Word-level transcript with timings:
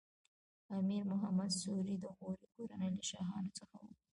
امیر 0.77 1.03
محمد 1.11 1.51
سوري 1.61 1.95
د 1.99 2.05
غوري 2.17 2.47
کورنۍ 2.55 2.89
له 2.97 3.03
شاهانو 3.11 3.55
څخه 3.59 3.75
و. 3.81 3.85